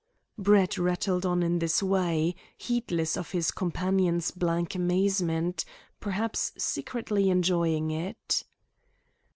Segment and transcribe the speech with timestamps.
[0.35, 5.63] Brett rattled on in this way, heedless of his companion's blank amazement,
[5.99, 8.43] perhaps secretly enjoying it.